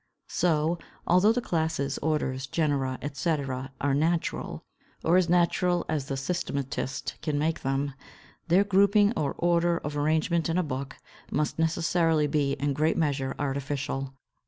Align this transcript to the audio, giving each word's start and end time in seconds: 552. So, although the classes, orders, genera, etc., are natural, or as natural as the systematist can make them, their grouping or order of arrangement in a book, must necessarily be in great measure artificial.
552. 0.29 0.35
So, 0.83 0.87
although 1.05 1.31
the 1.31 1.41
classes, 1.47 1.99
orders, 1.99 2.47
genera, 2.47 2.97
etc., 3.03 3.69
are 3.79 3.93
natural, 3.93 4.65
or 5.03 5.15
as 5.15 5.29
natural 5.29 5.85
as 5.87 6.07
the 6.07 6.15
systematist 6.15 7.21
can 7.21 7.37
make 7.37 7.61
them, 7.61 7.93
their 8.47 8.63
grouping 8.63 9.13
or 9.15 9.35
order 9.37 9.77
of 9.77 9.95
arrangement 9.95 10.49
in 10.49 10.57
a 10.57 10.63
book, 10.63 10.95
must 11.31 11.59
necessarily 11.59 12.25
be 12.25 12.53
in 12.53 12.73
great 12.73 12.97
measure 12.97 13.35
artificial. 13.37 14.15